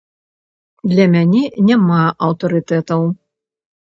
Для 0.93 1.03
мяне 1.15 1.41
няма 1.71 1.99
аўтарытэтаў. 2.29 3.01